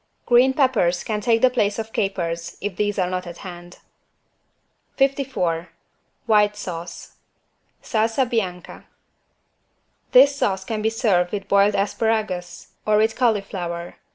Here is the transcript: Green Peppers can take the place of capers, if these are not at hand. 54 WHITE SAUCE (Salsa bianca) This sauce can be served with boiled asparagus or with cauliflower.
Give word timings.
Green 0.25 0.55
Peppers 0.55 1.03
can 1.03 1.21
take 1.21 1.43
the 1.43 1.51
place 1.51 1.77
of 1.77 1.93
capers, 1.93 2.57
if 2.59 2.75
these 2.75 2.97
are 2.97 3.07
not 3.07 3.27
at 3.27 3.37
hand. 3.45 3.77
54 4.97 5.69
WHITE 6.25 6.55
SAUCE 6.57 7.17
(Salsa 7.83 8.27
bianca) 8.27 8.85
This 10.11 10.35
sauce 10.35 10.65
can 10.65 10.81
be 10.81 10.89
served 10.89 11.31
with 11.31 11.47
boiled 11.47 11.75
asparagus 11.75 12.69
or 12.83 12.97
with 12.97 13.15
cauliflower. 13.15 13.97